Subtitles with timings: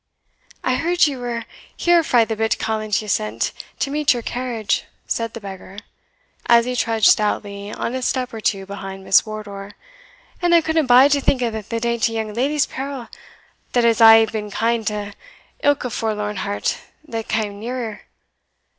[0.63, 1.45] "I heard ye were
[1.77, 5.77] here frae the bit callant ye sent to meet your carriage," said the beggar,
[6.47, 9.73] as he trudged stoutly on a step or two behind Miss Wardour;
[10.41, 13.09] "and I couldna bide to think o' the dainty young leddy's peril,
[13.73, 15.13] that has aye been kind to
[15.63, 18.01] ilka forlorn heart that cam near her.